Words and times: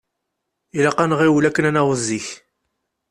Ilaq 0.77 0.97
ad 1.03 1.07
nɣiwel 1.09 1.47
akken 1.49 1.67
ad 1.69 1.73
naweḍ 1.73 1.97
zik. 2.07 2.27